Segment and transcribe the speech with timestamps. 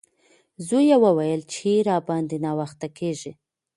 [0.67, 3.31] زوی یې وویل چې راباندې ناوخته کیږي.